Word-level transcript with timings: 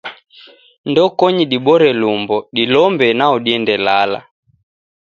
Ndokonyi 0.89 1.43
dibore 1.51 1.89
lumbo, 2.01 2.37
dilombe 2.55 3.07
nao 3.17 3.35
diende 3.45 3.75
lala. 3.85 4.19